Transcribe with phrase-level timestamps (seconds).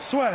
[0.00, 0.30] Soit.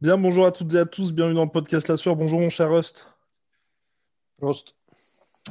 [0.00, 2.16] Bien, bonjour à toutes et à tous, bienvenue dans le podcast La Sueur.
[2.16, 3.06] Bonjour mon cher Rust.
[4.40, 4.74] Rust.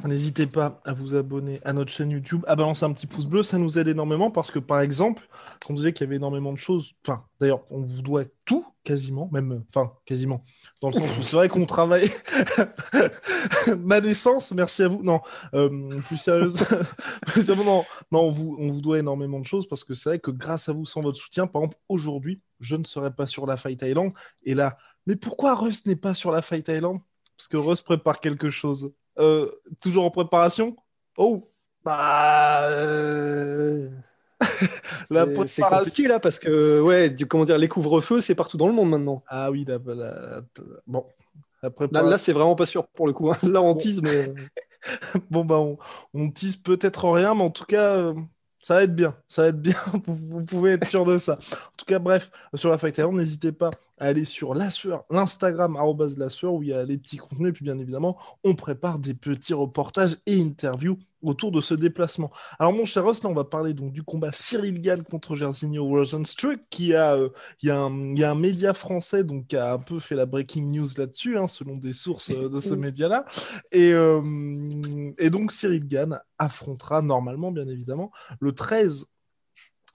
[0.06, 3.44] N'hésitez pas à vous abonner à notre chaîne YouTube, à balancer un petit pouce bleu,
[3.44, 5.28] ça nous aide énormément parce que par exemple,
[5.70, 9.30] on disait qu'il y avait énormément de choses, enfin d'ailleurs on vous doit tout quasiment,
[9.34, 10.44] même, enfin quasiment,
[10.82, 12.10] dans le sens où c'est vrai qu'on travaille
[13.80, 15.20] ma naissance, merci à vous, non,
[15.54, 16.66] euh, plus sérieusement,
[17.66, 20.32] non, non on, vous, on vous doit énormément de choses parce que c'est vrai que
[20.32, 23.58] grâce à vous, sans votre soutien, par exemple aujourd'hui, je ne serais pas sur la
[23.58, 24.14] Fight Thailand.
[24.44, 27.02] Et là, mais pourquoi Russ n'est pas sur la Fight Thailand
[27.38, 28.94] Parce que Russ prépare quelque chose.
[29.20, 30.76] Euh, toujours en préparation?
[31.18, 31.52] Oh
[31.84, 32.70] Bah.
[32.70, 33.90] Euh,
[35.48, 38.90] c'est compliqué là parce que, ouais, comment dire, les couvre-feux, c'est partout dans le monde
[38.90, 39.24] maintenant.
[39.28, 39.78] Ah oui, là,
[40.88, 41.06] bon.
[41.92, 43.32] Là, c'est vraiment pas sûr pour le coup.
[43.32, 43.38] Hein.
[43.44, 44.34] Là, on tease, mais.
[45.30, 45.78] bon, bah, on,
[46.14, 48.14] on tease peut-être rien, mais en tout cas, euh,
[48.62, 49.76] ça va être bien, ça va être bien,
[50.08, 51.34] vous pouvez être sûr de ça.
[51.34, 55.76] En tout cas, bref, sur la Fight n'hésitez pas à aller sur la sueur, l'Instagram,
[56.56, 59.54] où il y a les petits contenus, et puis bien évidemment, on prépare des petits
[59.54, 62.32] reportages et interviews autour de ce déplacement.
[62.60, 65.86] Alors mon cher Ross, là on va parler donc du combat Cyril Gann contre Jairzinho
[65.86, 67.30] Rosenstruck, qui a, euh,
[67.62, 70.88] il y, a un média français donc qui a un peu fait la breaking news
[70.98, 73.26] là-dessus, hein, selon des sources euh, de ce média-là,
[73.72, 74.70] et, euh,
[75.18, 79.06] et donc Cyril Gann affrontera normalement, bien évidemment, le 13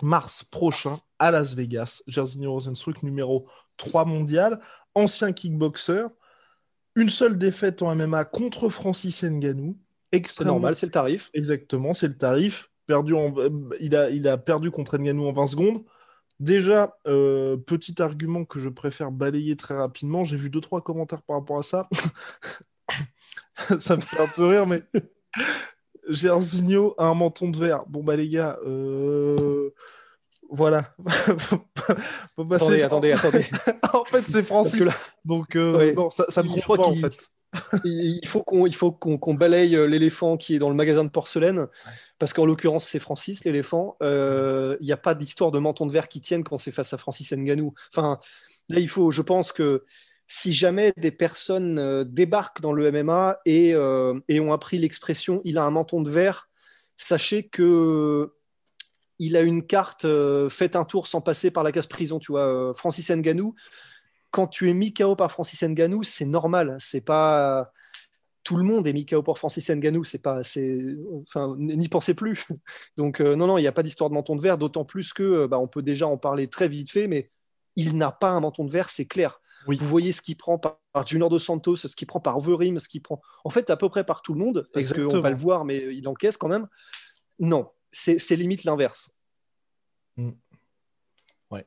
[0.03, 3.48] mars prochain à Las Vegas, Jairzinho Rosenstruck numéro
[3.78, 4.60] 3 mondial,
[4.94, 6.06] ancien kickboxer,
[6.94, 9.78] une seule défaite en MMA contre Francis Ngannou
[10.12, 10.54] Extrêmement...
[10.54, 11.30] normal, c'est le tarif.
[11.34, 12.70] Exactement, c'est le tarif.
[12.86, 13.34] Perdu en...
[13.38, 13.50] Euh,
[13.80, 15.84] il, a, il a perdu contre Nganou en 20 secondes.
[16.38, 20.24] Déjà, euh, petit argument que je préfère balayer très rapidement.
[20.24, 21.88] J'ai vu deux trois commentaires par rapport à ça.
[23.80, 24.82] ça me fait un peu rire, mais
[26.08, 27.84] Gersigno a un menton de verre.
[27.86, 29.70] Bon bah les gars, euh...
[30.50, 30.94] voilà.
[32.36, 33.46] attendez, attendez, attendez.
[33.94, 35.14] en fait, c'est Francis.
[35.24, 37.30] Donc euh, ça, ça ne compte pas en fait
[37.84, 41.66] il faut qu'on balaye euh, l'éléphant qui est dans le magasin de porcelaine,
[42.18, 43.96] parce qu'en l'occurrence c'est Francis l'éléphant.
[44.02, 46.92] Euh, il n'y a pas d'histoire de menton de verre qui tienne quand c'est face
[46.92, 47.74] à Francis Nganou.
[47.94, 48.18] Enfin,
[48.68, 49.84] là il faut, je pense que
[50.26, 53.70] si jamais des personnes euh, débarquent dans le MMA et,
[54.28, 56.48] et ont appris l'expression il a un menton de verre,
[56.96, 58.32] sachez que
[59.18, 60.06] il a une carte,
[60.50, 62.74] faites un tour sans passer par la case prison, tu vois.
[62.74, 63.54] Francis Nganou,
[64.36, 66.76] quand tu es mis KO par Francis Nganou, c'est normal.
[66.78, 67.72] C'est pas
[68.44, 70.04] tout le monde est mis KO par Francis Nganou.
[70.04, 70.78] C'est pas, c'est,
[71.22, 72.44] enfin, n'y pensez plus.
[72.98, 74.58] Donc euh, non, non, il n'y a pas d'histoire de menton de verre.
[74.58, 77.30] D'autant plus que, euh, bah, on peut déjà en parler très vite fait, mais
[77.76, 79.41] il n'a pas un menton de verre, c'est clair.
[79.66, 80.76] Vous voyez ce qu'il prend par,
[81.06, 83.88] Junior dos Santos, ce qu'il prend par Overeem, ce qu'il prend, en fait, à peu
[83.88, 86.68] près par tout le monde, parce qu'on va le voir, mais il encaisse quand même?
[87.38, 89.10] Non, c'est limite l'inverse.
[90.18, 90.32] Mm.
[91.50, 91.66] Ouais.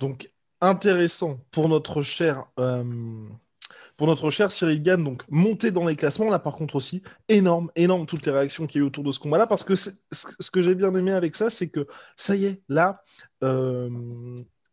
[0.00, 0.28] Donc
[0.60, 2.84] intéressant pour notre cher euh,
[3.96, 7.70] pour notre cher Cyril Gann, donc monter dans les classements, là par contre aussi, énorme,
[7.76, 10.50] énorme toutes les réactions qu'il y a eu autour de ce combat-là, parce que ce
[10.50, 13.02] que j'ai bien aimé avec ça, c'est que ça y est, là,
[13.44, 13.90] euh,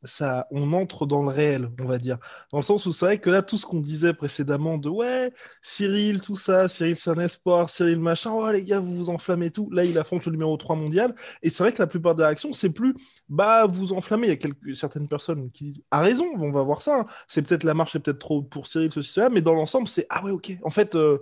[0.03, 2.17] ça, on entre dans le réel, on va dire.
[2.51, 5.31] Dans le sens où c'est vrai que là, tout ce qu'on disait précédemment de ouais,
[5.61, 9.51] Cyril, tout ça, Cyril c'est un espoir, Cyril machin, oh les gars, vous vous enflammez
[9.51, 9.69] tout.
[9.71, 11.15] Là, il affronte le numéro 3 mondial.
[11.41, 12.93] Et c'est vrai que la plupart des réactions, c'est plus
[13.29, 14.27] bah vous enflammez.
[14.27, 17.01] Il y a quelques, certaines personnes qui disent à raison, on va voir ça.
[17.01, 17.05] Hein.
[17.27, 20.05] C'est peut-être la marche, c'est peut-être trop pour Cyril, ceci, cela, mais dans l'ensemble, c'est
[20.09, 20.57] ah ouais, ok.
[20.63, 21.19] En fait, euh,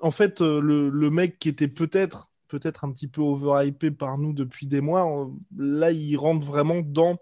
[0.00, 4.32] en fait euh, le, mec qui était peut-être peut-être un petit peu overhypé par nous
[4.32, 7.18] depuis des mois, là, il rentre vraiment dans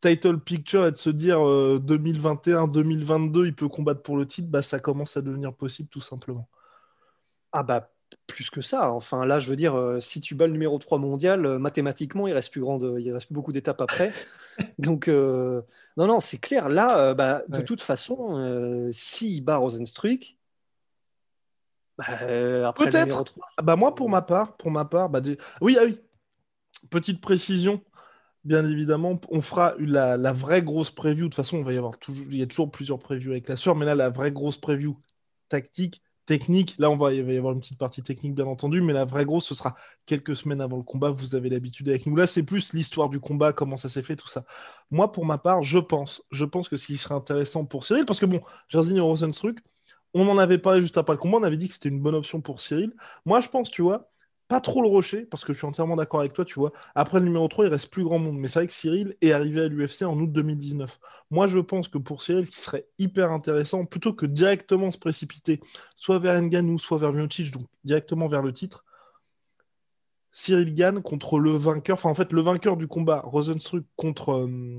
[0.00, 1.38] title picture et de se dire
[1.80, 5.88] 2021, euh, 2022, il peut combattre pour le titre, bah, ça commence à devenir possible
[5.88, 6.48] tout simplement.
[7.52, 7.90] Ah bah
[8.26, 8.90] plus que ça.
[8.92, 12.26] Enfin là, je veux dire, euh, si tu bats le numéro 3 mondial, euh, mathématiquement,
[12.26, 14.12] il reste plus grande, il reste plus beaucoup d'étapes après.
[14.78, 15.62] Donc non,
[15.96, 16.68] non, c'est clair.
[16.68, 20.36] Là, bah, de toute façon, s'il bat Rosenstruck,
[21.96, 23.24] Bah, Peut-être.
[23.62, 25.20] Bah moi pour ma part, pour ma part, bah,
[25.60, 25.98] oui, ah oui.
[26.90, 27.82] Petite précision,
[28.48, 31.24] bien évidemment, on fera la, vraie grosse preview.
[31.24, 33.46] De toute façon, on va y avoir toujours, il y a toujours plusieurs previews avec
[33.48, 34.96] la soeur, mais là la vraie grosse preview
[35.50, 36.74] tactique, technique.
[36.78, 39.04] Là, on va, il va y avoir une petite partie technique, bien entendu, mais la
[39.04, 41.10] vraie grosse, ce sera quelques semaines avant le combat.
[41.10, 42.16] Vous avez l'habitude avec nous.
[42.16, 44.44] Là, c'est plus l'histoire du combat, comment ça s'est fait, tout ça.
[44.90, 48.06] Moi, pour ma part, je pense, je pense que ce qui serait intéressant pour Cyril,
[48.06, 49.58] parce que bon, Jarzini Rosenstruck,
[50.14, 52.14] on en avait parlé juste après le combat, on avait dit que c'était une bonne
[52.14, 52.94] option pour Cyril.
[53.26, 54.10] Moi, je pense, tu vois,
[54.48, 56.72] pas trop le rocher, parce que je suis entièrement d'accord avec toi, tu vois.
[56.94, 58.38] Après le numéro 3, il reste plus grand monde.
[58.38, 60.98] Mais c'est vrai que Cyril est arrivé à l'UFC en août 2019.
[61.30, 65.60] Moi, je pense que pour Cyril, qui serait hyper intéressant, plutôt que directement se précipiter,
[65.96, 68.86] soit vers Nganou, soit vers Miocic, donc directement vers le titre,
[70.32, 74.78] Cyril gagne contre le vainqueur, enfin en fait le vainqueur du combat, Rosenstruck contre, euh,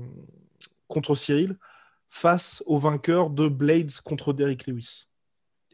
[0.88, 1.58] contre Cyril,
[2.08, 5.09] face au vainqueur de Blades contre Derrick Lewis.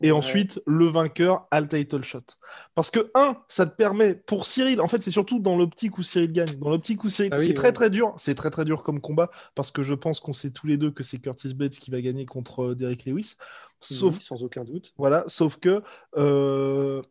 [0.02, 2.20] Et ensuite, le vainqueur a le title shot.
[2.74, 6.02] Parce que, un, ça te permet, pour Cyril, en fait, c'est surtout dans l'optique où
[6.02, 6.54] Cyril gagne.
[6.56, 8.14] Dans l'optique où Cyril, ah c'est très très dur.
[8.18, 10.90] C'est très très dur comme combat, parce que je pense qu'on sait tous les deux
[10.90, 13.36] que c'est Curtis Blades qui va gagner contre euh, Derek Lewis.
[13.80, 14.92] Sauf, sans aucun doute.
[14.98, 15.82] Voilà, sauf que
[16.16, 17.02] euh,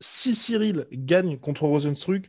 [0.00, 2.28] si Cyril gagne contre Rosenstruck,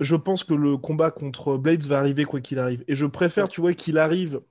[0.00, 2.84] je pense que le combat contre Blades va arriver quoi qu'il arrive.
[2.88, 4.42] Et je préfère, tu vois, qu'il arrive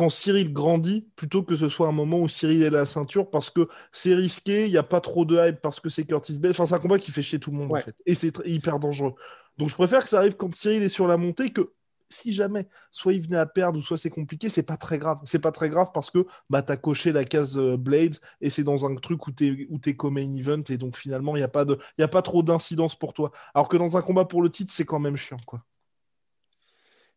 [0.00, 3.50] quand Cyril grandit plutôt que ce soit un moment où Cyril est la ceinture parce
[3.50, 6.52] que c'est risqué, il n'y a pas trop de hype parce que c'est Curtis Bell.
[6.52, 7.94] Enfin, c'est un combat qui fait chier tout le monde en fait.
[8.06, 9.12] Et c'est hyper dangereux.
[9.58, 11.74] Donc je préfère que ça arrive quand Cyril est sur la montée que
[12.08, 15.18] si jamais soit il venait à perdre ou soit c'est compliqué, c'est pas très grave.
[15.24, 18.48] C'est pas très grave parce que bah, tu as coché la case euh, Blades et
[18.48, 21.44] c'est dans un truc où tu es, es main event et donc finalement il n'y
[21.44, 23.32] a, pas de, a pas trop d'incidence pour toi.
[23.52, 25.36] Alors que dans un combat pour le titre, c'est quand même chiant.
[25.44, 25.62] quoi.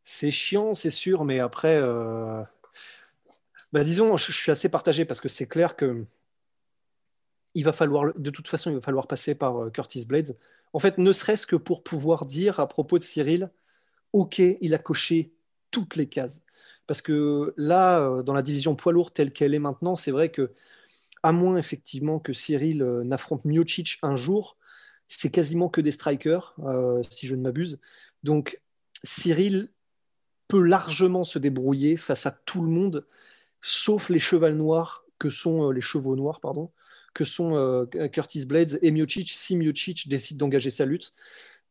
[0.03, 2.43] C'est chiant, c'est sûr, mais après, euh,
[3.73, 6.05] bah, disons, je, suis assez partagé parce que c'est clair que
[7.55, 10.37] il va falloir, de toute façon, il va falloir passer par euh, Curtis Blades.
[10.73, 13.51] En fait, ne serait-ce que pour pouvoir dire à propos de Cyril,
[14.13, 15.33] ok, il a coché
[15.71, 16.41] toutes les cases.
[16.85, 20.29] Parce que là, euh, dans la division poids lourd telle qu'elle est maintenant, c'est vrai
[20.29, 20.53] que,
[21.23, 24.57] à moins effectivement que Cyril euh, n'affronte Miocic un jour,
[25.07, 26.55] c'est quasiment que des strikers,
[27.09, 27.79] si je ne m'abuse.
[28.23, 28.61] Donc,
[29.03, 29.69] Cyril
[30.47, 33.05] peut largement se débrouiller face à tout le monde
[33.63, 36.69] sauf les chevals noirs que sont euh, les chevaux noirs, pardon,
[37.13, 41.13] que sont euh, Curtis Blades et Miocic si Miocic décide d'engager sa lutte.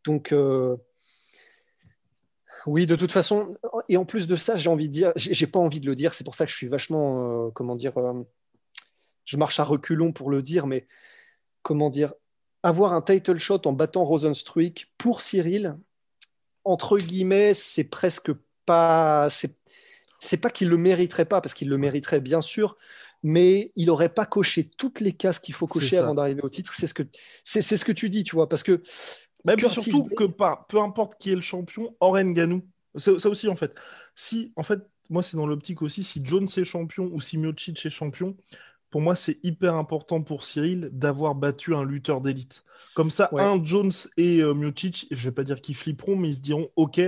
[0.05, 0.75] Donc euh,
[2.67, 3.57] oui, de toute façon,
[3.89, 6.15] et en plus de ça, j'ai envie de dire, j'ai pas envie de le dire,
[6.15, 7.93] c'est pour ça que je suis vachement, comment dire,
[9.25, 10.87] je marche à reculons pour le dire, mais
[11.63, 12.15] comment dire,
[12.63, 15.77] avoir un title shot en battant Rosenstruik pour Cyril,
[16.63, 18.31] entre guillemets, c'est presque
[18.65, 19.29] pas,
[20.23, 22.77] c'est pas qu'il le mériterait pas, parce qu'il le mériterait bien sûr,
[23.25, 26.73] mais il n'aurait pas coché toutes les cases qu'il faut cocher avant d'arriver au titre.
[26.75, 27.03] C'est ce que
[27.43, 28.83] c'est, ce que tu dis, tu vois, parce que
[29.45, 32.63] même surtout que pas, peu importe qui est le champion, Oren Ganou,
[32.95, 33.75] ça, ça aussi en fait.
[34.15, 34.81] Si en fait,
[35.11, 38.37] moi c'est dans l'optique aussi, si Jones est champion ou si Miocic est champion,
[38.93, 42.63] pour moi, c'est hyper important pour Cyril d'avoir battu un lutteur d'élite.
[42.95, 46.35] Comme ça, un Jones et euh, Miocic, je vais pas dire qu'ils flipperont, mais ils
[46.35, 47.01] se diront Ok,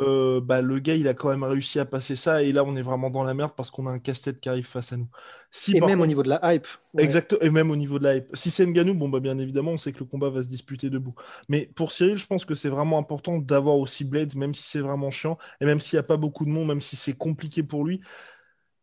[0.00, 2.74] euh, bah, le gars, il a quand même réussi à passer ça, et là, on
[2.74, 5.08] est vraiment dans la merde parce qu'on a un casse-tête qui arrive face à nous.
[5.50, 6.66] Si, et même au niveau de la hype.
[6.96, 8.34] Exactement, et même au niveau de la hype.
[8.34, 10.88] Si c'est Nganou, bon, bah, bien évidemment, on sait que le combat va se disputer
[10.88, 11.14] debout.
[11.50, 14.80] Mais pour Cyril, je pense que c'est vraiment important d'avoir aussi Blades, même si c'est
[14.80, 17.62] vraiment chiant, et même s'il n'y a pas beaucoup de monde, même si c'est compliqué
[17.62, 18.00] pour lui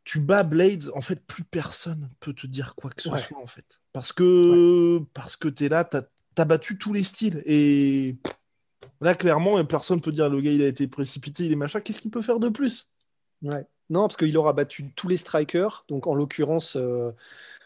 [0.03, 3.47] tu bats Blades, en fait, plus personne peut te dire quoi que ce soit, en
[3.47, 3.79] fait.
[3.93, 7.41] Parce que, parce que tu es là, tu as, battu tous les styles.
[7.45, 8.17] Et
[9.01, 11.79] là, clairement, personne peut dire le gars, il a été précipité, il est machin.
[11.79, 12.89] Qu'est-ce qu'il peut faire de plus?
[13.43, 13.65] Ouais.
[13.89, 17.11] Non, parce qu'il aura battu tous les strikers, donc en l'occurrence euh,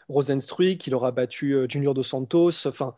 [0.08, 2.94] Rosenstruik, il aura battu euh, Junior Dos Santos, enfin,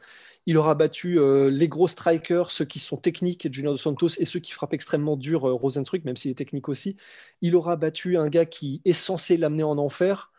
[0.47, 4.25] il aura battu euh, les gros strikers, ceux qui sont techniques, Junior Dos Santos, et
[4.25, 6.97] ceux qui frappent extrêmement dur, euh, Rosenstruck, même s'il est technique aussi.
[7.41, 10.33] Il aura battu un gars qui est censé l'amener en enfer.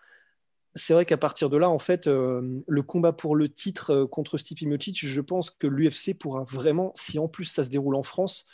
[0.73, 4.37] C'est vrai qu'à partir de là, en fait, euh, le combat pour le titre contre
[4.37, 8.03] Stipe Miocic, je pense que l'UFC pourra vraiment, si en plus ça se déroule en
[8.03, 8.47] France,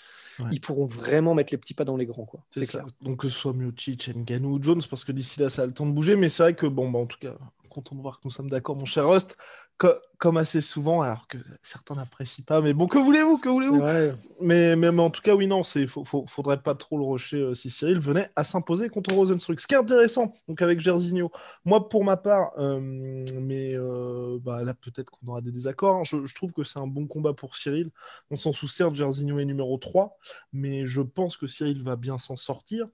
[0.51, 2.25] ils pourront vraiment mettre les petits pas dans les grands.
[2.25, 2.45] Quoi.
[2.51, 2.85] C'est, clair.
[3.01, 5.73] Donc que ce soit Miocic, Ngannou ou Jones, parce que d'ici là, ça a le
[5.73, 6.15] temps de bouger.
[6.15, 7.35] Mais c'est vrai que, bon, bah, en tout cas,
[7.77, 9.37] content de voir que nous sommes d'accord, mon cher Rust
[10.17, 12.61] comme assez souvent, alors que certains n'apprécient pas.
[12.61, 13.83] Mais bon, que voulez-vous, que voulez-vous?
[14.41, 17.69] mais, mais, en tout cas, oui, non, il faudrait pas trop le rusher euh, si
[17.69, 19.59] Cyril venait à s'imposer contre Rosenstruck.
[19.59, 21.31] Ce qui est intéressant, donc avec Gersigno,
[21.65, 22.79] moi pour ma part, euh,
[23.39, 25.97] mais euh, bah, là peut-être qu'on aura des désaccords.
[25.97, 26.03] Hein.
[26.03, 27.91] je, trouve que c'est un bon combat pour Cyril,
[28.31, 30.17] le sens où certes Gersigno est numéro 3,
[30.51, 32.87] mais je pense que Cyril va bien s'en sortir.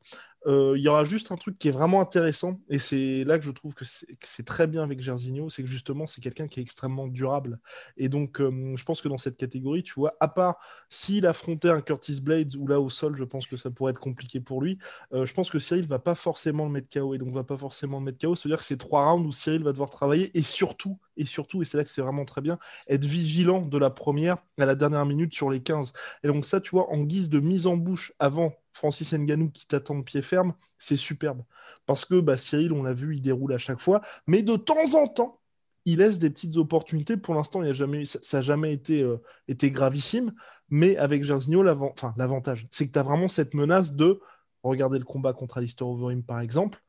[0.46, 3.46] Euh, il y aura juste un truc qui est vraiment intéressant, et c'est là que
[3.46, 6.64] je trouve que c'est très bien avec Gersigno, c'est que justement, c'est quelqu'un qui est
[6.64, 7.60] extrêmement durable.
[7.98, 10.58] Et donc, euh, je pense que dans cette catégorie, tu vois, à part
[10.90, 14.00] s'il affrontait un Curtis Blades, ou là au sol, je pense que ça pourrait être
[14.00, 14.78] compliqué pour lui,
[15.14, 17.58] euh, je pense que Cyril va pas forcément le mettre KO, et donc va pas
[17.58, 18.36] forcément le mettre KO.
[18.36, 21.66] C'est-à-dire que c'est trois rounds où Cyril va devoir travailler, et surtout, et surtout, et
[21.66, 25.06] c'est là que c'est vraiment très bien, être vigilant de la première à la dernière
[25.06, 25.94] minute sur les 15.
[26.24, 29.68] Et donc ça, tu vois, en guise de mise en bouche avant Francis Nganou qui
[29.68, 31.44] t'attend de pied ferme, c'est superbe.
[31.86, 34.96] Parce que bah, Cyril, on l'a vu, il déroule à chaque fois, mais de temps
[34.96, 35.40] en temps,
[35.86, 37.18] il laisse des petites opportunités.
[37.18, 40.34] Pour l'instant, il jamais, ça n'a jamais été, euh, été gravissime,
[40.70, 44.20] mais avec Jairzinho, l'avantage, c'est que tu as vraiment cette menace de,
[44.64, 46.82] regardez le combat contre Alistair Overeem par exemple,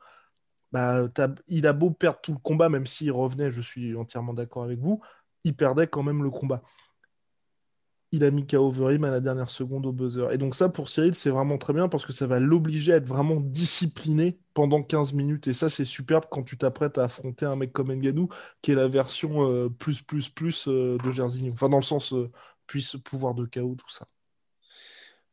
[0.73, 1.09] bah,
[1.47, 4.79] il a beau perdre tout le combat, même s'il revenait, je suis entièrement d'accord avec
[4.81, 5.01] vous,
[5.45, 6.63] il perdait quand même le combat
[8.15, 10.31] il a mis KO Overeem à la dernière seconde au buzzer.
[10.33, 12.97] Et donc ça, pour Cyril, c'est vraiment très bien parce que ça va l'obliger à
[12.97, 15.49] être vraiment discipliné pendant 15 minutes.
[15.49, 18.29] Et ça, c'est superbe quand tu t'apprêtes à affronter un mec comme Nganou,
[18.63, 21.51] qui est la version euh, plus, plus, plus euh, de Jersey.
[21.53, 22.31] Enfin, dans le sens euh,
[23.05, 24.07] pouvoir de KO, tout ça.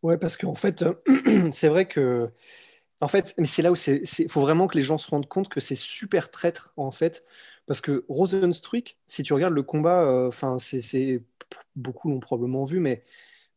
[0.02, 0.84] Ouais, parce qu'en fait,
[1.52, 2.32] c'est vrai que...
[3.00, 5.50] En fait, mais c'est là où il faut vraiment que les gens se rendent compte
[5.50, 7.24] que c'est super traître, en fait.
[7.66, 11.24] Parce que Rosenstruik, si tu regardes le combat, enfin, c'est
[11.76, 13.04] beaucoup l'ont probablement vu, mais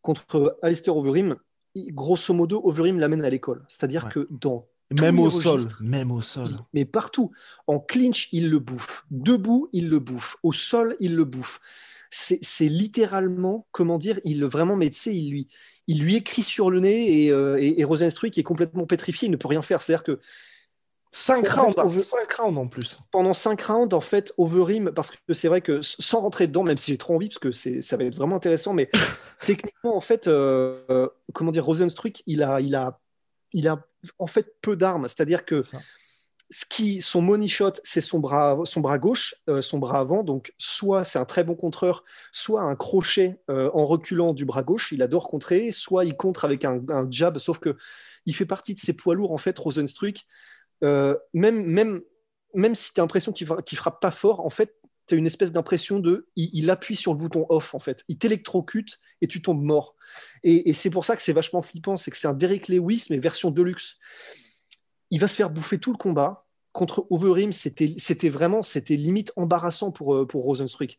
[0.03, 1.37] contre Alistair Overeem,
[1.77, 3.65] grosso modo, Overeem l'amène à l'école.
[3.69, 4.69] C'est-à-dire que dans
[5.01, 6.51] même au sol, même au sol.
[6.73, 7.33] Mais partout.
[7.67, 9.07] En clinch, il le bouffe.
[9.11, 10.37] Debout, il le bouffe.
[10.43, 11.61] Au sol, il le bouffe.
[12.11, 15.49] C'est littéralement, comment dire, il vraiment, mais tu sais, il lui,
[15.89, 19.33] il lui écrit sur le nez et, euh, et, et qui est complètement pétrifié, il
[19.33, 19.83] ne peut rien faire.
[19.83, 20.21] C'est-à-dire que
[21.17, 21.77] 5 rounds,
[22.41, 22.99] rounds, en plus.
[23.13, 26.77] Pendant 5 rounds, en fait, Overeem, parce que c'est vrai que sans rentrer dedans, même
[26.77, 28.91] si j'ai trop envie, parce que ça va être vraiment intéressant, mais
[29.47, 32.99] techniquement, en fait, euh, euh, comment dire, Rosenstruck, il a, il, a,
[33.53, 33.87] il a
[34.19, 35.07] en fait peu d'armes.
[35.07, 35.63] C'est-à-dire que
[36.51, 40.25] ce qui, son money shot, c'est son bras, son bras gauche, euh, son bras avant.
[40.25, 42.03] Donc, soit c'est un très bon contreur,
[42.33, 46.65] soit un crochet en reculant du bras gauche, il adore contrer, soit il contre avec
[46.65, 47.77] un, un jab, sauf que
[48.27, 50.25] il fait partie de ces poids lourds, en fait, Rosenstruck
[50.85, 52.03] euh, même, même,
[52.55, 54.77] même si tu as l'impression qu'il ne frappe pas fort, en fait,
[55.07, 56.29] tu as une espèce d'impression de.
[56.37, 58.05] Il, appuie sur le bouton off, en fait.
[58.09, 59.97] Il t'électrocute et tu tombes mort.
[60.43, 61.97] Et, c'est pour ça que c'est vachement flippant.
[61.97, 63.99] C'est que c'est un Derek Lewis, mais version deluxe.
[65.11, 66.47] Il va se faire bouffer tout le combat.
[66.73, 70.99] Contre Overeem, c'était vraiment c'était limite embarrassant pour, euh, pour Rosenstruck.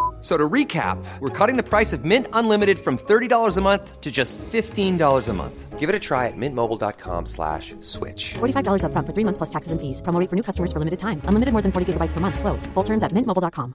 [0.21, 4.11] So to recap, we're cutting the price of Mint Unlimited from $30 a month to
[4.11, 5.79] just $15 a month.
[5.79, 8.35] Give it a try at mintmobile.com slash switch.
[8.35, 9.99] $45 up front for three months plus taxes and fees.
[10.01, 11.23] Promoting for new customers for limited time.
[11.25, 12.39] Unlimited more than 40 gigabytes per month.
[12.39, 12.67] Slows.
[12.75, 13.73] Full terms at mintmobile.com.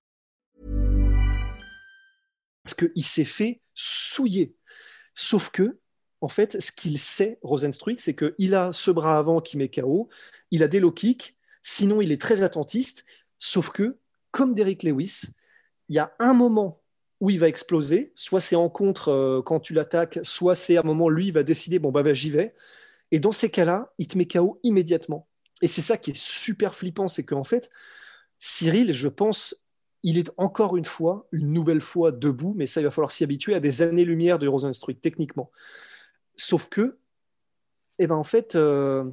[2.63, 4.55] Parce qu'il s'est fait souiller.
[5.15, 5.79] Sauf que,
[6.21, 10.09] en fait, ce qu'il sait, Rosenstruik, c'est qu'il a ce bras avant qui met KO,
[10.51, 13.05] il a des low kicks, sinon il est très attentiste,
[13.39, 13.99] sauf que,
[14.33, 15.23] comme Derek Lewis,
[15.89, 16.81] il y a un moment
[17.21, 20.81] où il va exploser, soit c'est en contre euh, quand tu l'attaques, soit c'est à
[20.81, 22.55] un moment lui il va décider bon bah, bah j'y vais.
[23.13, 25.29] Et dans ces cas-là, il te met KO immédiatement.
[25.63, 27.71] Et c'est ça qui est super flippant, c'est qu'en fait,
[28.39, 29.65] Cyril, je pense,
[30.03, 33.25] il est encore une fois, une nouvelle fois debout, mais ça il va falloir s'y
[33.25, 35.51] habituer à des années-lumière de Rosenstruik techniquement.
[36.37, 36.99] Sauf que,
[37.99, 39.11] eh ben en fait, euh,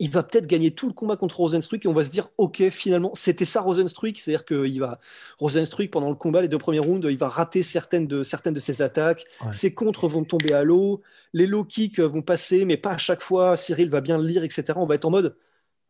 [0.00, 2.70] il va peut-être gagner tout le combat contre Rosenstruik et on va se dire ok
[2.70, 4.98] finalement c'était ça Rosenstruik c'est-à-dire que il va
[5.38, 8.60] Rosenstruik pendant le combat les deux premiers rounds il va rater certaines de certaines de
[8.60, 9.26] ses attaques.
[9.52, 11.02] Ses contres vont tomber à l'eau.
[11.34, 13.56] Les low kicks vont passer mais pas à chaque fois.
[13.56, 15.36] Cyril va bien le lire etc on va être en mode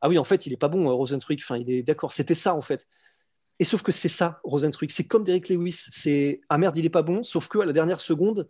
[0.01, 2.55] ah oui en fait il est pas bon Rosenstruik enfin il est d'accord c'était ça
[2.55, 2.89] en fait.
[3.61, 5.87] Et sauf que c'est ça Rosenstruik c'est comme Derek Lewis.
[5.93, 7.23] C'est ah merde il est pas bon.
[7.23, 8.49] Sauf que à la dernière seconde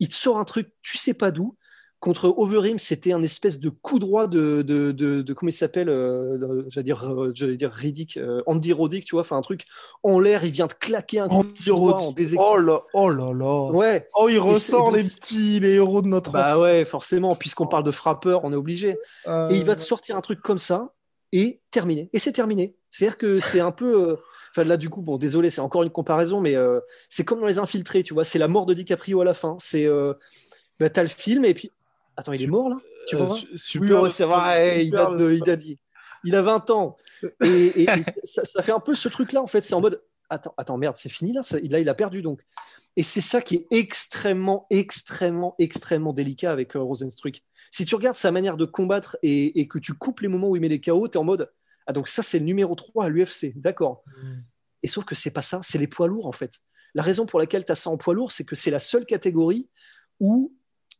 [0.00, 1.56] il te sort un truc tu sais pas d'où
[2.04, 6.64] Contre Overeem, c'était un espèce de coup droit de, de, de, comment il s'appelle euh,
[6.68, 9.64] J'allais dire, euh, j'allais dire Riddick, euh, Andy Roddick, tu vois, enfin un truc
[10.02, 13.32] en l'air, il vient de claquer un coup de droit en Oh là, oh là
[13.32, 13.72] là.
[13.72, 14.06] Ouais.
[14.18, 16.30] Oh, il ressort les petits, les héros de notre.
[16.32, 18.98] Bah ouais, forcément, puisqu'on parle de frappeur, on est obligé.
[19.26, 20.92] Et il va te sortir un truc comme ça.
[21.32, 22.10] et terminé.
[22.12, 22.76] Et c'est terminé.
[22.90, 24.10] C'est-à-dire que c'est un peu.
[24.10, 24.16] euh,
[24.50, 27.46] Enfin, là, du coup, bon, désolé, c'est encore une comparaison, mais euh, c'est comme dans
[27.46, 28.24] Les Infiltrés, tu vois.
[28.24, 29.56] C'est la mort de DiCaprio à la fin.
[29.58, 29.86] C'est.
[29.86, 30.12] Euh,
[30.78, 31.70] bah, t'as le film, et puis.
[32.16, 32.76] Attends, il est mort, là?
[33.08, 35.26] Tu Euh, vois Oui, super, c'est vrai, il super, date de.
[35.28, 35.78] le- Il a dit.
[36.24, 36.96] Il a 20 ans.
[37.42, 37.86] Et, et- et
[38.24, 39.62] ça, ça fait un peu ce truc-là, en fait.
[39.62, 40.02] C'est en mode.
[40.30, 41.42] Attends, attends, merde, c'est fini là.
[41.42, 42.40] Ça- Là, il a perdu donc.
[42.96, 47.44] Et c'est ça qui est extrêmement, extrêmement, extrêmement délicat avec euh, Rosenstruik.
[47.70, 50.56] Si tu regardes sa manière de combattre et, et que tu coupes les moments où
[50.56, 51.50] il met les KO, tu es en mode
[51.86, 53.52] Ah, donc ça, c'est le numéro 3 à l'UFC.
[53.56, 54.02] D'accord.
[54.82, 56.60] Et sauf que c'est pas ça, c'est les poids lourds en fait.
[56.94, 59.04] La raison pour laquelle tu as ça en poids lourd, c'est que c'est la seule
[59.06, 59.68] catégorie
[60.20, 60.54] où,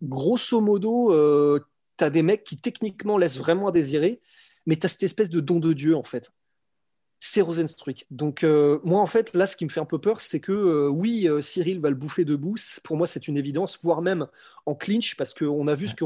[0.04, 1.12] grosso modo,
[1.96, 4.20] tu as des mecs qui techniquement laissent vraiment à désirer,
[4.66, 6.30] mais tu as cette espèce de don de Dieu en fait.
[7.26, 8.06] C'est Rosenstruik.
[8.10, 10.52] Donc, euh, moi, en fait, là, ce qui me fait un peu peur, c'est que
[10.52, 12.56] euh, oui, euh, Cyril va le bouffer debout.
[12.82, 14.26] Pour moi, c'est une évidence, voire même
[14.66, 16.04] en clinch, parce qu'on a vu ce que,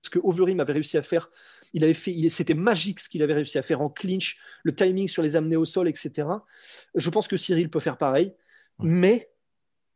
[0.00, 1.28] ce que Overeem avait réussi à faire.
[1.74, 5.06] Il avait fait, c'était magique ce qu'il avait réussi à faire en clinch, le timing
[5.06, 6.28] sur les amener au sol, etc.
[6.94, 8.32] Je pense que Cyril peut faire pareil,
[8.78, 9.33] mais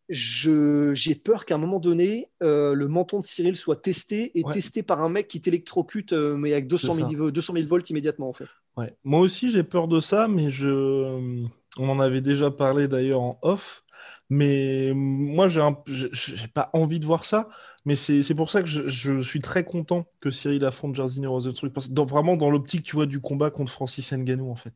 [0.09, 4.53] j'ai peur qu'à un moment donné, euh, le menton de Cyril soit testé et Ouais.
[4.53, 7.09] testé par un mec qui t'électrocute, euh, mais avec 200 C'est ça.
[7.09, 8.49] 000, 200 000 volts immédiatement, en fait.
[8.77, 8.95] Ouais.
[9.05, 10.69] Moi aussi, j'ai peur de ça, mais je...
[11.79, 13.85] on en avait déjà parlé d'ailleurs en off.
[14.31, 15.77] Mais moi, j'ai un...
[16.55, 17.49] pas envie de voir ça.
[17.85, 21.73] Mais c'est pour ça que je, je suis très content que Cyril affronte Jairzinho Rosenstruik.
[21.73, 24.75] Parce que vraiment dans l'optique, tu vois, du combat contre Francis Ngannou, en fait.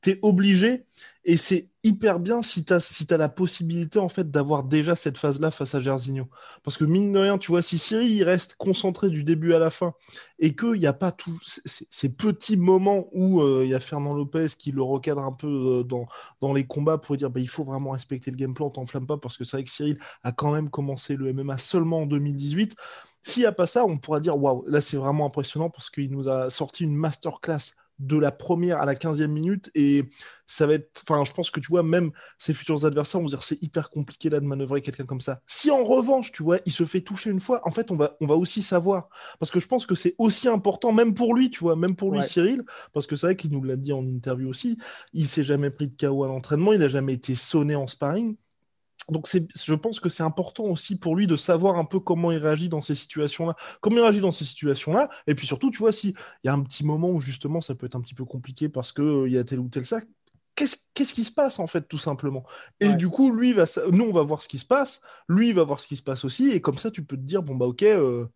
[0.00, 0.84] T'es obligé,
[1.24, 5.18] et c'est hyper bien si t'as si t'as la possibilité, en fait, d'avoir déjà cette
[5.18, 6.28] phase-là face à Jairzinho.
[6.62, 9.58] Parce que mine de rien, tu vois, si Cyril, il reste concentré du début à
[9.58, 9.94] la fin,
[10.38, 14.14] et qu'il n'y a pas tous ces, petits moments où euh, il y a Fernand
[14.14, 16.06] Lopez qui le recadre un peu euh, dans,
[16.40, 19.18] dans les combats pour dire bah, il faut vraiment respecter le game plan, t'enflamme pas,
[19.18, 22.06] parce que c'est vrai que Cyril a quand même commencé le MMA seulement en
[22.44, 22.76] 2018.
[23.22, 26.10] S'il n'y a pas ça, on pourra dire waouh, là c'est vraiment impressionnant parce qu'il
[26.10, 30.04] nous a sorti une masterclass de la première à la 15e minute et
[30.48, 32.10] ça va être enfin je pense que tu vois même
[32.40, 35.70] ses futurs adversaires vont dire c'est hyper compliqué là de manœuvrer quelqu'un comme ça si
[35.70, 38.26] en revanche tu vois il se fait toucher une fois en fait on va on
[38.26, 39.08] va aussi savoir
[39.38, 42.10] parce que je pense que c'est aussi important même pour lui tu vois même pour
[42.10, 42.26] lui Ouais.
[42.26, 44.76] Cyril parce que c'est vrai qu'il nous l'a dit en interview aussi
[45.12, 48.36] il s'est jamais pris de KO à l'entraînement il a jamais été sonné en sparring
[49.10, 52.38] donc je pense que c'est important aussi pour lui de savoir un peu comment il
[52.38, 55.92] réagit dans ces situations-là, comment il réagit dans ces situations-là, et puis surtout, tu vois,
[55.92, 58.68] s'il y a un petit moment où justement ça peut être un petit peu compliqué
[58.68, 60.06] parce que euh, y a tel ou tel sac,
[60.54, 62.44] qu'est-ce, qu'est-ce qui se passe en fait, tout simplement?
[62.80, 62.94] Et Ouais.
[62.94, 65.64] du coup, lui, va, nous, on va voir ce qui se passe, lui, il va
[65.64, 67.66] voir ce qui se passe aussi, et comme ça, tu peux te dire, bon, bah
[67.66, 68.26] ok, euh,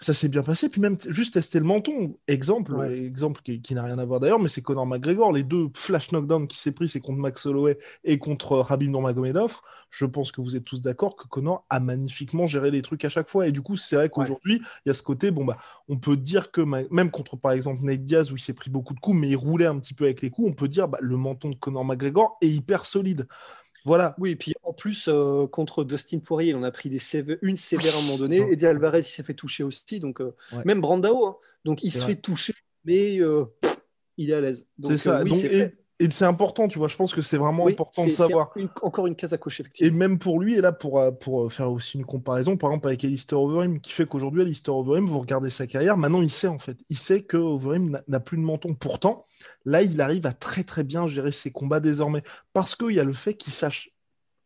[0.00, 2.16] ça s'est bien passé, puis même juste tester le menton.
[2.28, 2.98] Exemple, Ouais.
[3.04, 6.10] exemple qui, qui n'a rien à voir d'ailleurs, mais c'est Conor McGregor, les deux flash
[6.12, 9.60] knockdowns qui s'est pris, c'est contre Max Holloway et contre euh, Rabib Nurmagomedov.
[9.90, 13.08] Je pense que vous êtes tous d'accord que Conor a magnifiquement géré les trucs à
[13.08, 13.46] chaque fois.
[13.46, 15.56] Et du coup, c'est vrai qu'aujourd'hui, il y a ce côté, bon, bah,
[15.88, 18.92] on peut dire que même contre, par exemple, Nate Diaz, où il s'est pris beaucoup
[18.92, 20.98] de coups, mais il roulait un petit peu avec les coups, on peut dire, bah,
[21.00, 23.26] le menton de Conor McGregor est hyper solide.
[23.86, 24.16] Voilà.
[24.18, 27.00] Oui, et puis en plus, euh, contre Dustin Poirier, on a pris des
[27.40, 28.38] une sévère à un moment donné.
[28.38, 30.00] Eddie Alvarez, il s'est fait toucher aussi.
[30.00, 30.62] Donc, euh, Ouais.
[30.64, 31.36] Même Brandao, hein.
[31.64, 32.08] donc il se vrai.
[32.08, 33.44] fait toucher, mais euh,
[34.16, 34.68] il est à l'aise.
[34.76, 35.22] Donc, C'est ça.
[35.22, 35.72] oui, Donc, et.
[35.98, 36.88] Et c'est important, tu vois.
[36.88, 38.50] Je pense que c'est vraiment Oui, important de savoir.
[38.56, 41.44] une- encore une case à cocher, Et même pour lui, et là pour, euh, pour
[41.44, 45.06] euh, faire aussi une comparaison, par exemple avec Alistair Overeem, qui fait qu'aujourd'hui, Alistair Overeem,
[45.06, 46.76] vous regardez sa carrière, maintenant il sait en fait.
[46.90, 48.74] Il sait que Overeem n'a- n'a plus de menton.
[48.74, 49.24] Pourtant,
[49.64, 52.22] là, il arrive à très très bien gérer ses combats désormais.
[52.52, 53.90] Parce qu'il y a le fait qu'il sache.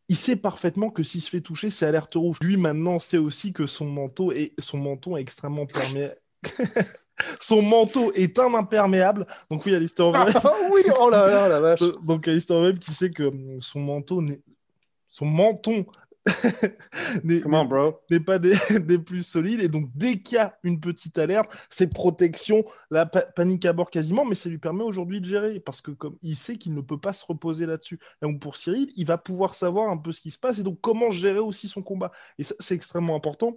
[0.08, 2.38] Il sait parfaitement que s'il se fait toucher, c'est alerte rouge.
[2.42, 6.16] Lui, maintenant, sait aussi que son manteau est, son menton est extrêmement perméable.
[7.40, 9.26] son manteau est un imperméable.
[9.50, 10.34] Donc oui, Alistair Overeem.
[10.42, 11.80] Ah oui, oh là là, la vache.
[12.04, 14.40] Donc Alistair Overeem qui sait que hum, son manteau n'est
[15.08, 15.84] son menton
[17.24, 17.98] n'est Comment, bro?
[18.10, 21.50] n'est pas des, des plus solides et donc dès qu'il y a une petite alerte
[21.70, 25.60] c'est protection la pa- panique à bord quasiment mais ça lui permet aujourd'hui de gérer
[25.60, 28.56] parce que comme il sait qu'il ne peut pas se reposer là-dessus et donc pour
[28.56, 31.38] Cyril il va pouvoir savoir un peu ce qui se passe et donc comment gérer
[31.40, 33.56] aussi son combat et ça c'est extrêmement important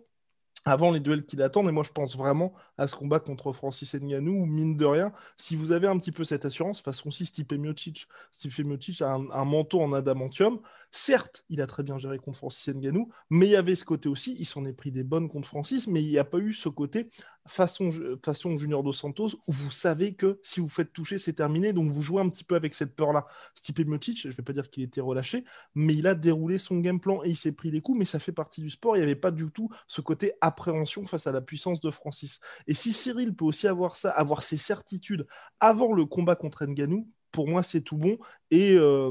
[0.66, 3.94] avant les duels qui l'attendent, et moi je pense vraiment à ce combat contre Francis
[3.96, 7.54] Ngannou, mine de rien, si vous avez un petit peu cette assurance, façon si Stipe
[7.54, 8.54] Miocic, Stipe
[9.02, 10.60] a un, un manteau en adamantium,
[10.92, 14.10] certes, il a très bien géré contre Francis Ngannou, mais il y avait ce côté
[14.10, 16.54] aussi, il s'en est pris des bonnes contre Francis, mais il n'y a pas eu
[16.54, 17.10] ce côté
[17.48, 17.92] façon,
[18.24, 21.92] façon Junior Dos Santos, où vous savez que si vous faites toucher, c'est terminé, donc
[21.92, 23.26] vous jouez un petit peu avec cette peur-là.
[23.56, 25.44] Stipe Miocic, je ne vais pas dire qu'il était relâché,
[25.76, 28.20] mais il a déroulé son game plan et il s'est pris des coups, mais ça
[28.20, 31.32] fait partie du sport, il n'y avait pas du tout ce côté appréhension face à
[31.32, 32.40] la puissance de Francis.
[32.68, 35.28] Et si Cyril peut aussi avoir ça, avoir ses certitudes
[35.60, 38.18] avant le combat contre Ngannou, pour moi c'est tout bon.
[38.52, 39.10] Et euh,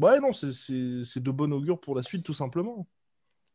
[0.00, 2.86] ouais, non, c'est de bon augure pour la suite, tout simplement.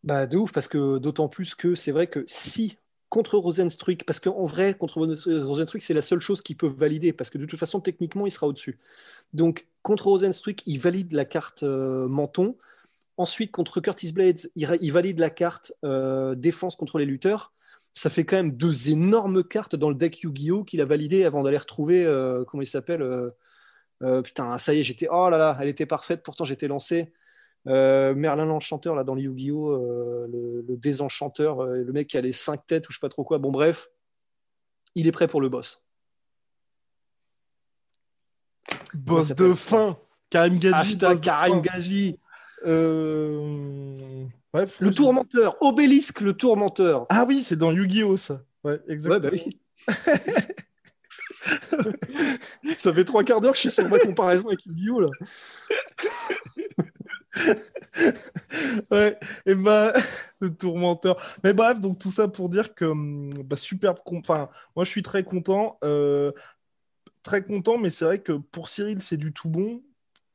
[0.04, 2.78] Bah, de ouf, parce que d'autant plus que c'est vrai que si
[3.10, 7.30] contre Rosenstruik, parce qu'en vrai, contre Rosenstruik, c'est la seule chose qu'il peut valider, parce
[7.30, 8.80] que de toute façon, techniquement, il sera au-dessus.
[9.34, 12.56] Donc, contre Rosenstruik, il valide la carte euh, menton.
[13.18, 17.52] Ensuite, contre Curtis Blades, il, valide la carte euh, défense contre les lutteurs.
[17.94, 20.64] Ça fait quand même deux énormes cartes dans le deck Yu-Gi-Oh!
[20.64, 23.04] qu'il a validé avant d'aller retrouver, euh, comment il s'appelle
[24.24, 25.10] Putain, ça y est, j'étais.
[25.12, 27.12] Oh là là, elle était parfaite, pourtant j'étais lancé.
[27.70, 29.72] Euh, Merlin l'Enchanteur, là, dans le Yu-Gi-Oh!
[29.72, 33.10] Euh, le, désenchanteur, euh, le mec qui a les cinq têtes ou je sais pas
[33.10, 33.38] trop quoi.
[33.38, 33.90] Bon, bref,
[34.96, 35.84] il est prêt pour le boss.
[38.94, 39.98] Boss de fin
[40.30, 40.98] Karim Gaji.
[41.22, 42.20] Karim Gaji.
[44.52, 47.06] Bref, le tourmenteur, Obélisque le tourmenteur.
[47.10, 48.18] Ah oui, c'est dans Yu-Gi-Oh!
[48.18, 48.42] ça.
[48.64, 49.32] Ouais, exactement.
[49.32, 49.46] Ouais,
[49.88, 49.94] bah
[52.78, 55.02] ça fait trois quarts d'heure que je suis sur ma comparaison avec Yu-Gi-Oh!
[55.02, 55.10] là.
[58.92, 59.94] ouais, et bah,
[60.40, 61.18] le tourmenteur.
[61.44, 64.00] Mais bref, donc tout ça pour dire que hum, bah, superbe.
[64.06, 65.78] Enfin, moi je suis très content.
[65.84, 66.32] Euh,
[67.24, 69.84] très content, mais c'est vrai que pour Cyril, c'est du tout bon.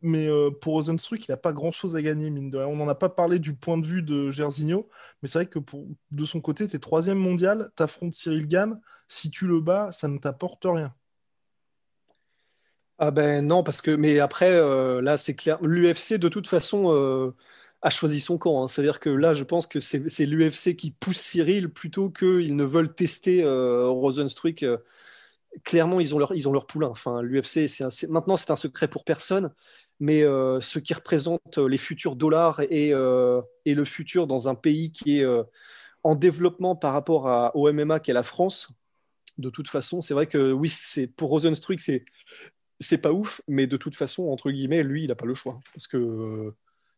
[0.02, 2.66] Mais euh, pour Rosenstruck, il n'a pas grand chose à gagner, mine de rien.
[2.66, 4.88] On n'en a pas parlé du point de vue de Gersigno,
[5.22, 5.58] mais c'est vrai que
[6.10, 8.80] de son côté, tu es troisième mondial, tu Cyril Gann.
[9.08, 10.94] Si tu le bats, ça ne t'apporte rien.
[12.98, 16.92] Ah ben non, parce que mais après euh, là c'est clair, l'UFC de toute façon
[16.92, 17.35] euh,
[17.83, 18.62] a choisi son camp.
[18.62, 18.68] Hein.
[18.68, 22.94] C'est-à-dire que là je pense que c'est l'UFC qui pousse Cyril plutôt qu'ils ne veulent
[22.94, 24.64] tester euh, Rosenstruck.
[25.64, 26.88] clairement ils ont leur ils poulain.
[26.88, 27.68] Enfin l'UFC
[28.09, 29.52] maintenant c'est un secret pour personne,
[29.98, 35.18] mais ce qui représente les futurs dollars et, et le futur dans un pays qui
[35.20, 35.26] est
[36.04, 38.68] en développement par rapport à, au MMA qu'est la France,
[39.38, 42.04] de toute façon, c'est vrai que oui, c'est pour Rosenstruck, c'est
[42.80, 45.60] c'est pas ouf, mais de toute façon, entre guillemets, lui, il n'a pas le choix.
[45.72, 46.56] Parce que euh,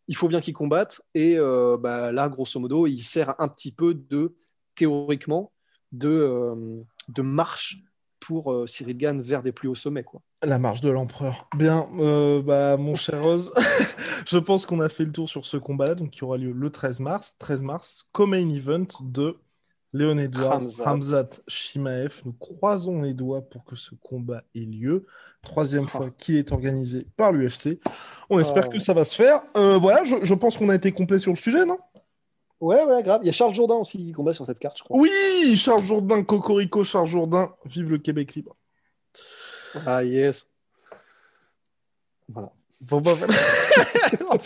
[0.08, 1.02] il faut bien qu'il combatte.
[1.14, 4.36] Et euh, bah, là, grosso modo, il sert un petit peu de,
[4.74, 5.52] théoriquement,
[5.92, 7.78] de, euh, de marche
[8.20, 10.02] pour Cyril Gann vers des plus hauts sommets.
[10.02, 10.20] Quoi.
[10.42, 11.48] La marche de l'empereur.
[11.56, 11.88] Bien,
[12.44, 13.52] bah, mon cher Rose,
[14.26, 16.70] je pense qu'on a fait le tour sur ce combat donc qui aura lieu le
[16.70, 17.36] 13 mars.
[17.38, 19.38] 13 mars, comme main event de
[19.96, 21.28] Léon Edwards, Hamzat.
[21.48, 22.22] Shimaev.
[22.24, 25.06] Nous croisons les doigts pour que ce combat ait lieu.
[25.42, 27.80] Troisième fois qu'il est organisé par l'UFC.
[28.28, 28.70] On espère oh.
[28.70, 29.42] que ça va se faire.
[29.56, 31.78] Euh, voilà, je, pense qu'on a été complet sur le sujet, non?
[32.60, 33.20] Ouais, ouais, grave.
[33.22, 34.98] Il y a Charles Jourdain aussi qui combat sur cette carte, je crois.
[34.98, 37.54] Oui, Charles Jourdain, Cocorico, Charles Jourdain.
[37.64, 38.56] Vive le Québec libre.
[39.86, 40.50] Ah, yes.
[42.28, 42.52] Voilà.
[44.28, 44.36] Oh,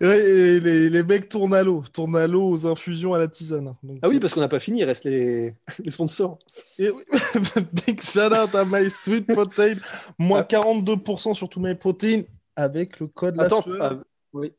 [0.00, 3.74] les, les, mecs tournent à l'eau, tournent à l'eau aux infusions à la tisane.
[4.02, 6.38] ah oui, parce qu'on n'a pas fini, il reste les, les sponsors.
[6.78, 6.90] Et
[7.86, 9.74] Big shout out à My Sweet Protein,
[10.18, 12.22] moins 42% sur tout My Protein
[12.56, 13.96] avec le code Attends, la ah,
[14.32, 14.52] oui,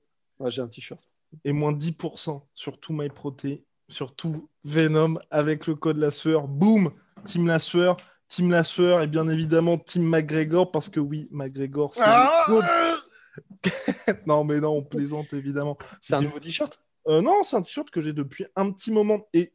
[0.47, 1.01] j'ai un t-shirt.
[1.45, 6.47] Et moins 10% sur tout My Protein, sur tout Venom avec le code la sueur.
[6.47, 6.91] Boom,
[7.25, 7.97] Team la sueur.
[8.31, 8.63] Team La
[9.03, 12.01] et bien évidemment Team McGregor parce que oui, McGregor c'est.
[12.05, 12.47] Ah
[14.25, 15.77] non, mais non, on plaisante évidemment.
[16.01, 16.81] C'est un nouveau t-shirt?
[17.07, 19.27] Euh, Non, c'est un t-shirt que j'ai depuis un petit moment.
[19.33, 19.51] Et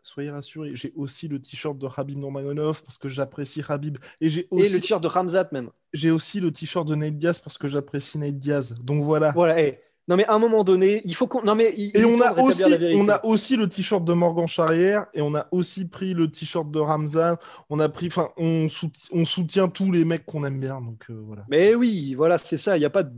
[0.00, 3.98] soyez rassurés, j'ai aussi le t-shirt de Habib Nurmagomedov parce que j'apprécie Habib.
[4.20, 4.66] Et, j'ai aussi...
[4.66, 5.70] et le t-shirt de Ramzat même.
[5.92, 8.76] J'ai aussi le t-shirt de Nate Diaz parce que j'apprécie Nate Diaz.
[8.80, 9.32] Donc voilà.
[9.32, 11.40] Voilà, et non, mais à un moment donné, il faut qu'on.
[11.42, 12.64] Non, mais et on a, aussi,
[12.96, 16.68] on a aussi le t-shirt de Morgan Charrière et on a aussi pris le t-shirt
[16.68, 17.36] de Ramzan.
[17.68, 18.08] On a pris.
[18.08, 18.66] Enfin, on,
[19.12, 20.80] on, soutient tous les mecs qu'on aime bien.
[20.80, 21.44] Donc euh, voilà.
[21.48, 22.76] Mais oui, voilà, c'est ça.
[22.76, 23.12] Il y a pas de.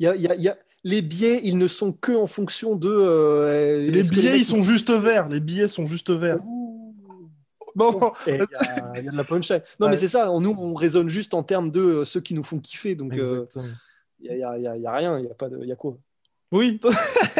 [0.00, 0.58] Il y a, y a...
[0.82, 2.90] Les billets, ils ne sont que en fonction de.
[2.90, 5.28] Euh, les billets, ils sont juste verts.
[5.28, 6.40] Les billets sont juste verts.
[7.76, 9.62] Bon, il y, a de la punchline.
[9.78, 10.32] Non, mais c'est ça.
[10.36, 12.96] Nous, on raisonne juste en termes de euh, ceux qui nous font kiffer.
[12.96, 15.20] Donc, il n'y a, a, rien.
[15.20, 15.60] Il y a pas de.
[15.62, 15.96] Il y a quoi
[16.52, 16.80] oui.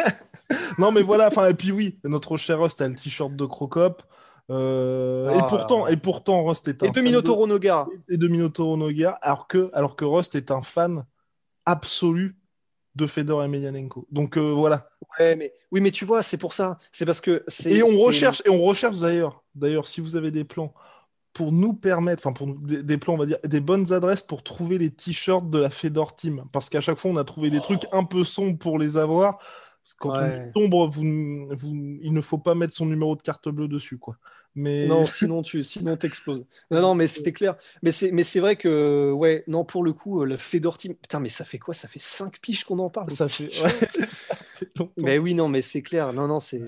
[0.77, 1.27] non, mais voilà.
[1.27, 4.03] Enfin, et puis oui, notre cher Rust a le t-shirt de Crocop.
[4.51, 5.47] Euh, et ah.
[5.49, 9.47] pourtant, et pourtant, Rust est un et de Minotauro Noga et de Minotauro Noga, alors
[9.47, 11.03] que, alors que Rust est un fan
[11.65, 12.37] absolu
[12.95, 14.07] de Fedor Emelianenko.
[14.11, 14.89] Donc euh, voilà.
[15.19, 16.77] Ouais, mais oui, mais tu vois, c'est pour ça.
[16.91, 17.71] C'est parce que c'est.
[17.73, 19.43] Et on recherche, et on recherche d'ailleurs.
[19.55, 20.73] D'ailleurs, si vous avez des plans
[21.35, 24.77] pour nous permettre, enfin pour des, plans, on va dire, des bonnes adresses pour trouver
[24.77, 26.45] les t-shirts de la Fedor Team.
[26.53, 29.37] Parce qu'à chaque fois, on a trouvé des trucs un peu sombres pour les avoir.
[29.99, 33.67] Quand on est sombre, vous, il ne faut pas mettre son numéro de carte bleue
[33.67, 34.15] dessus, quoi.
[34.55, 36.45] Mais non, sinon tu, sinon t'exploses.
[36.71, 37.55] Non, non, mais c'était clair.
[37.83, 40.95] Mais c'est, mais c'est vrai que, ouais, non, pour le coup, le Fedor Team.
[40.95, 41.73] Putain, mais ça fait quoi?
[41.73, 43.11] Ça fait 5 piches qu'on en parle.
[43.11, 43.51] Ça fait...
[44.97, 46.13] mais oui, non, mais c'est clair.
[46.13, 46.61] Non, non, c'est.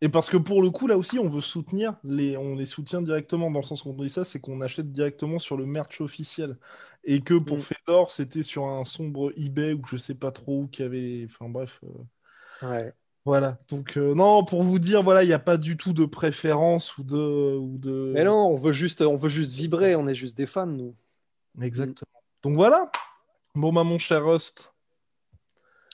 [0.00, 3.02] Et parce que pour le coup, là aussi, on veut soutenir, les, on les soutient
[3.02, 6.00] directement, dans le sens où on dit ça, c'est qu'on achète directement sur le merch
[6.00, 6.58] officiel.
[7.04, 7.60] Et que pour mm.
[7.60, 11.26] Fedor, c'était sur un sombre eBay ou je sais pas trop où qu'il y avait.
[11.26, 11.80] Enfin bref.
[11.84, 12.94] Euh, ouais.
[13.24, 13.58] Voilà.
[13.68, 16.96] Donc, euh, non, pour vous dire, voilà, il n'y a pas du tout de préférence
[16.98, 18.12] ou de, ou de.
[18.14, 19.94] Mais non, on veut juste, on veut juste vibrer.
[19.94, 20.94] On est juste des fans, nous.
[21.60, 22.10] Exactement.
[22.42, 22.90] Donc voilà.
[23.54, 24.72] Bon, bah, mon cher Rust.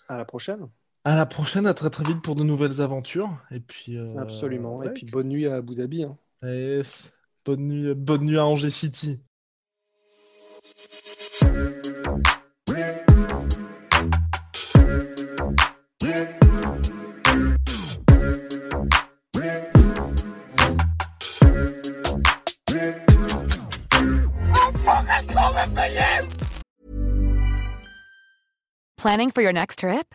[0.08, 0.68] À la prochaine.
[1.08, 3.30] À la prochaine, à très très vite pour de nouvelles aventures.
[3.52, 3.96] Et puis.
[3.96, 4.82] euh, Absolument.
[4.82, 6.02] Et puis bonne nuit à Abu Dhabi.
[6.02, 6.18] hein.
[6.42, 7.12] yes.
[7.44, 9.20] Bonne nuit, bonne nuit à Angers City.
[28.98, 30.14] Planning for your next trip?